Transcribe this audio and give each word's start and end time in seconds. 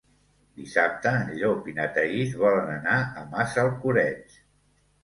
Dissabte 0.61 1.11
en 1.17 1.29
Llop 1.41 1.69
i 1.73 1.75
na 1.81 1.87
Thaís 1.99 2.35
volen 2.45 2.73
anar 2.79 2.99
a 3.23 3.29
Massalcoreig. 3.37 4.43